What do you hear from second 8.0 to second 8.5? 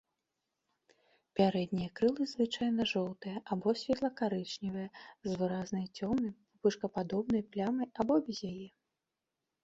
або без